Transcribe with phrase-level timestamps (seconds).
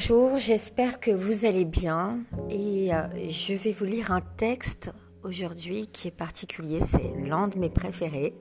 [0.00, 2.20] Bonjour, j'espère que vous allez bien
[2.50, 4.92] et euh, je vais vous lire un texte
[5.24, 8.32] aujourd'hui qui est particulier, c'est l'un de mes préférés.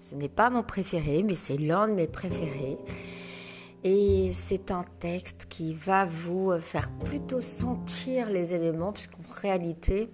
[0.00, 2.78] Ce n'est pas mon préféré, mais c'est l'un de mes préférés.
[3.84, 10.08] Et c'est un texte qui va vous faire plutôt sentir les éléments, puisqu'en réalité,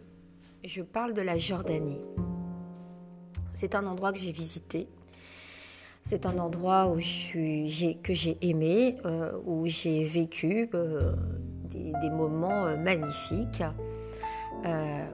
[0.64, 2.00] je parle de la Jordanie.
[3.54, 4.88] C'est un endroit que j'ai visité
[6.02, 11.14] c'est un endroit où je que j'ai aimé, euh, où j'ai vécu euh,
[11.70, 13.62] des, moments euh, magnifiques,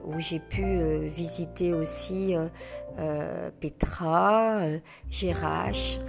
[0.04, 2.34] où j'ai pu visiter aussi
[3.60, 4.60] Petra,
[5.08, 6.00] Gérach,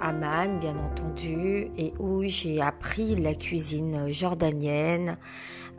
[0.00, 5.16] Amman, bien entendu, et où j'ai appris la cuisine jordanienne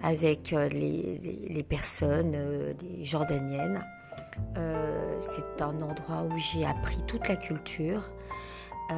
[0.02, 2.36] avec les, personnes
[3.02, 3.86] jordaniennes.
[4.58, 8.12] Euh, c'est un endroit où j'ai appris toute la culture.
[8.92, 8.96] Euh,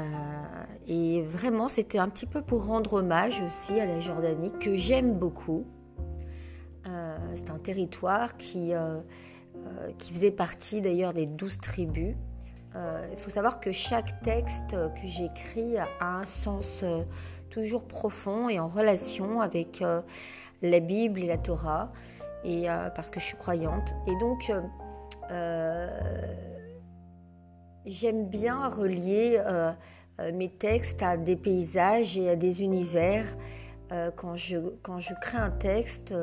[0.87, 5.13] et vraiment, c'était un petit peu pour rendre hommage aussi à la Jordanie, que j'aime
[5.13, 5.65] beaucoup.
[6.87, 8.73] Euh, c'est un territoire qui,
[9.97, 12.15] qui faisait partie d'ailleurs des douze tribus.
[12.75, 16.83] il faut savoir que chaque texte que j'écris a un sens
[17.49, 19.83] toujours profond et en relation avec
[20.61, 21.91] la Bible et la Torah,
[22.43, 23.95] et, parce que je suis croyante.
[24.07, 24.51] Et donc,
[27.85, 29.71] j'aime bien relier euh,
[30.19, 33.25] euh, mes textes à des paysages et à des univers.
[34.15, 36.13] quand, je, quand je crée un texte,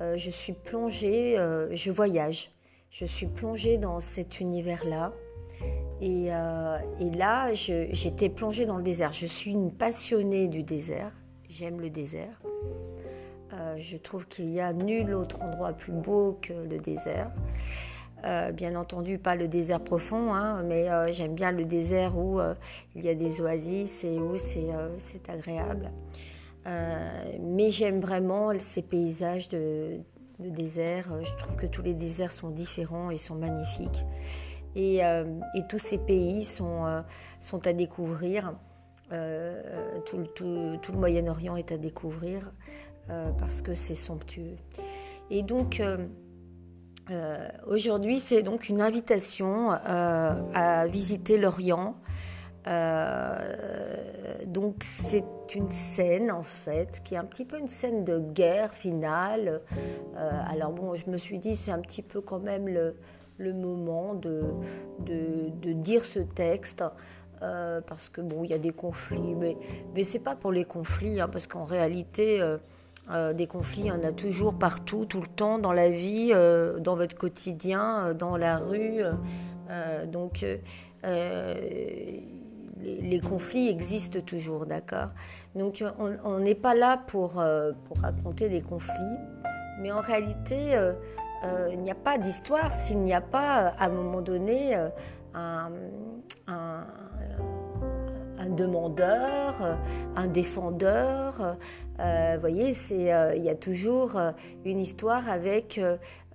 [0.00, 1.36] je suis plongée,
[1.70, 2.50] je voyage.
[2.90, 5.12] Je suis plongée dans cet univers-là.
[6.00, 9.12] Et, et, là, j'étais plongée dans le désert.
[9.12, 11.12] Je suis une passionnée du désert.
[11.48, 12.42] J'aime le désert.
[13.78, 17.30] je trouve qu'il n'y a nul autre endroit plus beau que le désert.
[18.24, 22.40] Euh, bien entendu, pas le désert profond, hein, mais euh, j'aime bien le désert où
[22.40, 22.54] euh,
[22.96, 25.90] il y a des oasis et où c'est agréable.
[27.40, 30.00] mais j'aime vraiment ces paysages de,
[30.40, 31.06] désert.
[31.22, 34.04] Je trouve que tous les déserts sont différents et sont magnifiques.
[34.74, 35.00] Et,
[35.68, 37.02] tous ces pays sont,
[37.40, 38.54] sont à découvrir.
[39.10, 42.52] Tout, tout, le Moyen-Orient est à découvrir
[43.38, 44.56] parce que c'est somptueux.
[45.30, 45.80] Et donc,
[47.10, 51.96] euh, aujourd'hui, c'est donc une invitation euh, à visiter l'Orient.
[52.66, 55.24] Euh, donc c'est
[55.54, 59.62] une scène en fait qui est un petit peu une scène de guerre finale.
[60.16, 64.42] alors bon, je me suis dit c'est un petit peu quand même le, moment de,
[65.72, 66.84] dire ce texte.
[67.40, 69.56] parce que bon, il y a des conflits, mais,
[69.94, 72.42] mais c'est pas pour les conflits, hein, parce qu'en réalité,
[73.10, 76.30] euh, des conflits, il y en a toujours partout, tout le temps, dans la vie,
[76.34, 79.00] euh, dans votre quotidien, euh, dans la rue.
[80.12, 80.44] donc,
[82.80, 85.08] les, conflits existent toujours, d'accord?
[85.54, 85.82] Donc,
[86.24, 87.42] on n'est pas là pour,
[88.00, 89.16] raconter des conflits,
[89.80, 90.78] mais en réalité,
[91.70, 94.74] il n'y a pas d'histoire s'il n'y a pas, à un moment donné,
[95.34, 95.70] un
[98.46, 99.74] demandeur, euh,
[100.16, 101.56] un défendeur.
[102.00, 104.20] Euh, vous voyez, euh, il y a toujours
[104.64, 105.80] une histoire avec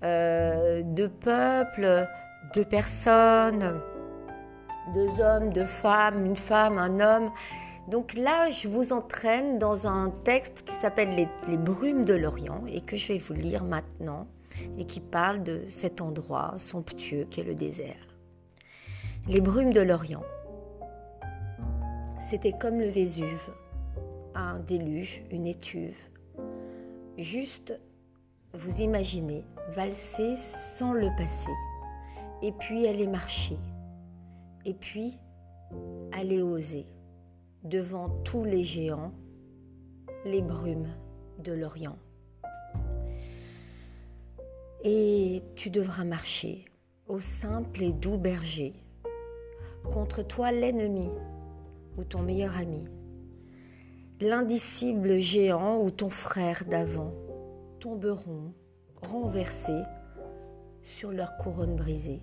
[0.02, 2.08] deux peuples,
[2.53, 3.80] deux personnes,
[4.94, 7.31] deux hommes, deux femmes, une femme, un homme.
[7.90, 12.63] Donc là, je vous entraîne dans un texte qui s'appelle les, les, brumes de l'Orient
[12.68, 14.28] et que je vais vous lire maintenant
[14.78, 18.08] et qui parle de cet endroit somptueux qu'est le désert.
[19.28, 20.24] Les brumes de l'Orient.
[22.33, 23.51] C'était comme le Vésuve,
[24.33, 25.95] un déluge, une étuve.
[27.16, 27.79] Juste,
[28.55, 29.44] vous imaginez,
[29.75, 31.51] valser sans le passer,
[32.41, 33.59] et puis aller marcher,
[34.66, 35.19] et puis
[36.11, 36.88] aller oser,
[37.66, 39.11] devant tous les géants,
[40.25, 40.89] les brumes
[41.38, 42.00] de l'Orient.
[44.83, 46.65] Et tu devras marcher
[47.07, 48.74] au simple et doux berger,
[49.83, 51.12] contre toi l'ennemi
[51.98, 52.86] ou ton meilleur ami,
[54.19, 57.13] l'indicible géant ou ton frère d'avant
[57.80, 58.54] tomberont
[59.01, 59.84] renversés
[60.81, 62.22] sur leur couronne brisée.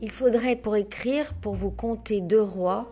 [0.00, 2.90] Il faudrait pour écrire, pour vous compter deux rois,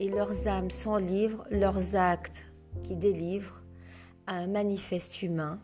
[0.00, 2.44] et leurs âmes s'enlivrent, leurs actes
[2.82, 3.62] qui délivrent
[4.26, 5.60] à un manifeste humain,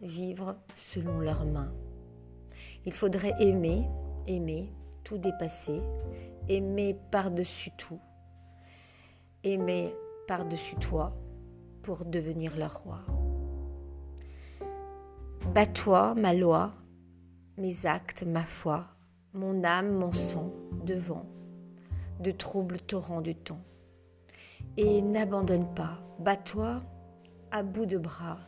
[0.00, 1.72] vivre selon leurs mains.
[2.86, 3.84] Il faudrait aimer,
[4.26, 4.68] aimer,
[5.04, 5.80] tout dépasser,
[6.48, 8.00] aimer par-dessus tout,
[9.44, 9.94] aimer
[10.26, 11.16] par-dessus toi
[11.82, 13.00] pour devenir le roi.
[15.54, 16.72] Bats-toi, ma loi,
[17.58, 18.86] mes actes, ma foi,
[19.34, 20.52] mon âme, mon sang,
[20.84, 21.26] devant,
[22.20, 23.60] de troubles torrents du temps.
[24.76, 26.82] Et n'abandonne pas, bats-toi
[27.50, 28.38] à bout de bras.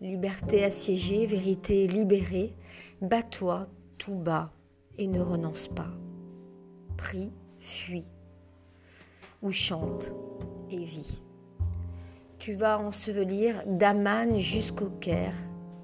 [0.00, 2.54] Liberté assiégée, vérité libérée,
[3.02, 3.68] bats-toi
[3.98, 4.50] tout bas
[4.96, 5.90] et ne renonce pas.
[7.00, 8.04] Prie, fuis
[9.40, 10.12] ou chante
[10.70, 11.22] et vis.
[12.38, 15.32] Tu vas ensevelir d'Aman jusqu'au Caire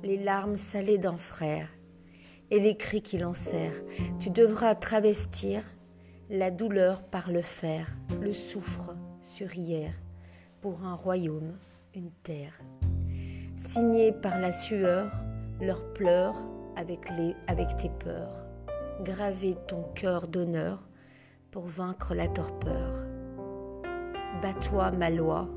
[0.02, 1.68] les larmes salées d'un frère
[2.50, 3.80] et les cris qui l'enserrent.
[4.18, 5.62] Tu devras travestir
[6.28, 7.86] la douleur par le fer,
[8.20, 9.94] le souffre sur hier,
[10.60, 11.56] pour un royaume,
[11.94, 12.60] une terre.
[13.56, 15.10] Signé par la sueur,
[15.62, 16.36] leurs pleurs
[16.76, 17.08] avec,
[17.46, 18.36] avec tes peurs.
[19.02, 20.85] Graver ton cœur d'honneur
[21.50, 23.04] pour vaincre la torpeur.
[24.42, 25.48] Bats-toi ma loi,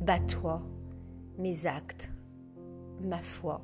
[0.00, 0.62] bats-toi
[1.38, 2.10] mes actes,
[3.00, 3.62] ma foi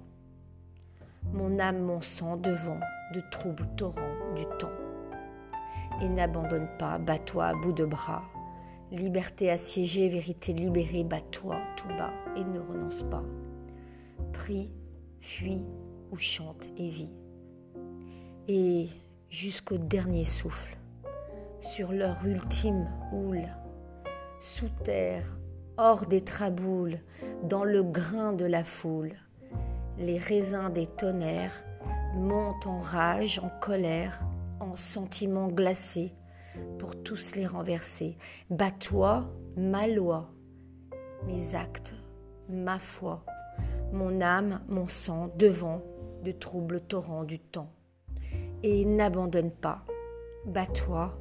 [1.32, 2.80] mon âme, mon sang devant
[3.14, 4.72] de troubles torrents du temps.
[6.00, 8.22] Et n'abandonne pas, bats-toi à bout de bras.
[8.90, 13.24] Liberté assiégée, vérité libérée, bats-toi tout bas et ne renonce pas.
[14.32, 14.70] Prie,
[15.20, 15.62] fuis
[16.10, 17.12] ou chante et vis.
[18.46, 18.88] Et
[19.28, 20.77] jusqu'au dernier souffle,
[21.60, 23.48] sur leur ultime houle,
[24.40, 25.38] sous terre,
[25.76, 27.00] hors des traboules,
[27.42, 29.14] dans le grain de la foule,
[29.98, 31.62] les raisins des tonnerres
[32.14, 34.22] montent en rage, en colère,
[34.60, 36.14] en sentiments glacés,
[36.78, 38.16] pour tous les renverser.
[38.50, 40.30] Bats-toi, ma loi,
[41.26, 41.94] mes actes,
[42.48, 43.24] ma foi,
[43.92, 45.82] mon âme, mon sang, devant
[46.24, 47.72] de troubles torrents du temps.
[48.62, 49.84] Et n'abandonne pas,
[50.46, 51.16] bats-toi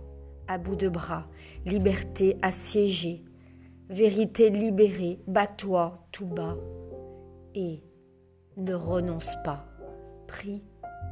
[0.48, 1.28] à bout de bras,
[1.66, 3.24] liberté assiégée,
[3.90, 6.58] vérité libérée, bats-toi tout bas
[7.56, 7.84] et
[8.58, 9.66] ne renonce pas.
[10.28, 10.64] Prie,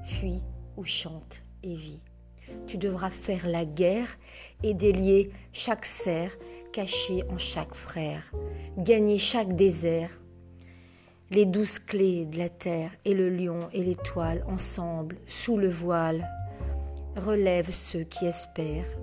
[0.04, 0.42] fuis
[0.78, 2.02] ou chante et vis.
[2.68, 4.18] Tu devras faire la guerre
[4.64, 6.38] et délier chaque serre
[6.72, 8.32] cachée en chaque frère,
[8.78, 10.12] gagner chaque désert,
[11.32, 16.28] les douze clés de la terre et le lion et l'étoile ensemble sous le voile.
[17.16, 18.98] Relève ceux qui espèrent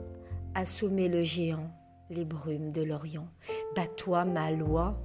[0.54, 1.70] assommer le géant,
[2.10, 3.28] les brumes de l'Orient.
[3.74, 5.00] Bats-toi ma loi,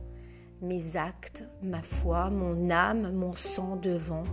[0.62, 4.24] mes actes, ma foi, mon âme, mon sang devant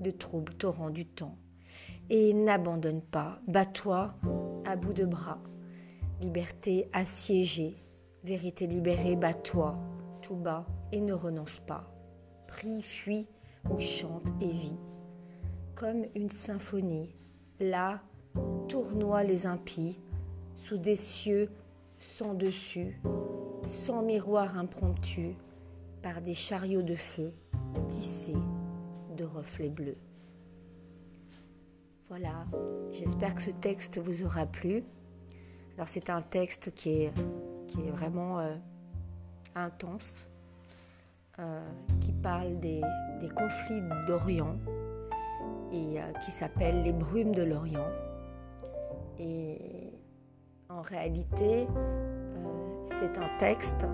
[0.00, 1.36] de troubles torrents du temps.
[2.10, 4.14] Et n'abandonne pas, bats-toi
[4.66, 5.42] à bout de bras.
[6.20, 7.76] Liberté assiégée,
[8.24, 9.78] vérité libérée, bats-toi
[10.24, 11.92] tout bas et ne renonce pas.
[12.46, 13.26] Prie, fuis
[13.70, 14.78] ou chante et vis.
[15.74, 17.14] Comme une symphonie,
[17.60, 18.00] là,
[18.68, 20.00] tournoie les impies,
[20.64, 21.50] sous des cieux
[21.98, 22.98] sans dessus,
[23.66, 25.36] sans miroir impromptu,
[26.02, 27.32] par des chariots de feu
[27.88, 28.36] tissés
[29.14, 29.98] de reflets bleus.
[32.08, 32.46] Voilà,
[32.92, 34.84] j'espère que ce texte vous aura plu.
[35.76, 37.12] Alors c'est un texte qui est,
[37.66, 38.54] qui est vraiment euh,
[39.54, 40.26] intense,
[41.38, 41.60] euh,
[42.00, 42.80] qui parle des,
[43.36, 44.56] conflits d'Orient
[45.72, 47.88] et euh, qui s'appelle Les brumes de l'Orient.
[49.18, 49.83] Et
[50.76, 51.66] en réalité,
[52.98, 53.86] c'est un texte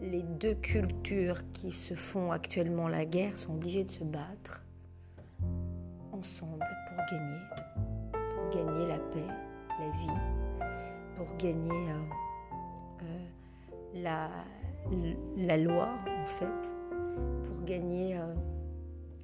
[0.00, 4.62] les deux cultures qui se font actuellement la guerre sont obligées de se battre
[6.12, 7.40] ensemble pour gagner,
[8.12, 9.26] pour gagner la paix,
[9.80, 10.66] la vie,
[11.16, 14.30] pour gagner euh, euh, la,
[15.36, 15.88] la, loi
[16.22, 16.72] en fait,
[17.44, 18.34] pour gagner euh,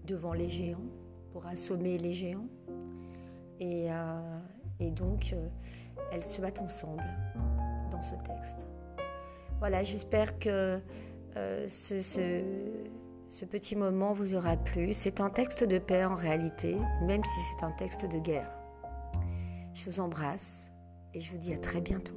[0.07, 0.89] devant les géants,
[1.33, 2.49] pour assommer les géants.
[3.61, 3.89] Et,
[4.83, 5.35] et donc,
[6.11, 7.05] elles se battent ensemble
[7.91, 8.67] dans ce texte.
[9.59, 10.81] Voilà, j'espère que
[11.37, 14.93] euh, ce, petit moment vous aura plu.
[14.93, 18.51] C'est un texte de paix en réalité, même si c'est un texte de guerre.
[19.75, 20.71] Je vous embrasse
[21.15, 22.17] et je vous dis à très bientôt.